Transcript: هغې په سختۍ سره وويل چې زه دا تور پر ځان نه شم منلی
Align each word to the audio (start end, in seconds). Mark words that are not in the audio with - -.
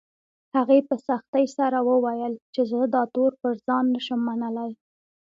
هغې 0.55 0.79
په 0.87 0.95
سختۍ 1.07 1.45
سره 1.57 1.77
وويل 1.89 2.33
چې 2.53 2.61
زه 2.71 2.79
دا 2.95 3.03
تور 3.13 3.31
پر 3.41 3.53
ځان 3.65 3.85
نه 3.93 3.99
شم 4.05 4.19
منلی 4.27 4.71